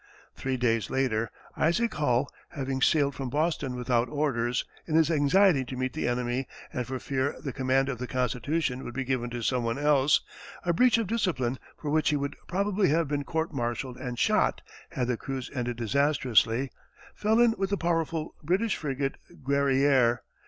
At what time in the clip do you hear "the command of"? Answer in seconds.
7.39-7.99